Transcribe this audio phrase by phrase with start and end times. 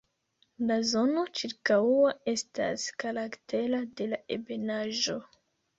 [0.69, 5.23] La zono ĉirkaŭa estas karaktera de la ebenaĵo.